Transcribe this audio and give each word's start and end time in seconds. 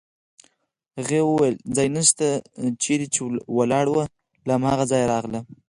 هغې 0.99 1.19
وویل: 1.25 1.55
ځای 1.75 1.87
نشته، 1.97 2.27
چېرې 2.83 3.07
چې 3.13 3.19
ولاړه 3.57 3.91
وه 3.93 4.05
له 4.47 4.51
هماغه 4.57 4.83
ځایه 4.91 5.07
راغله. 5.13 5.39